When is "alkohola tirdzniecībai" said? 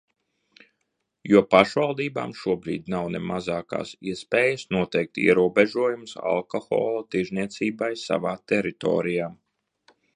6.33-7.91